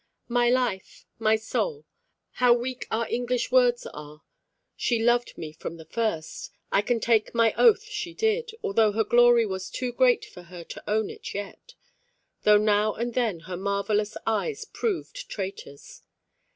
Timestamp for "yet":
11.35-11.75